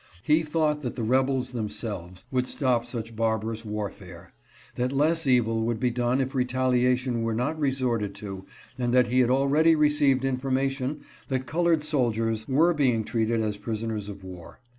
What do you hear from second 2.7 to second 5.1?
such barbarous warfare; that